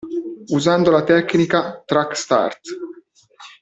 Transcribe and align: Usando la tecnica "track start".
Usando 0.49 0.89
la 0.89 1.03
tecnica 1.03 1.83
"track 1.85 2.15
start". 2.15 2.59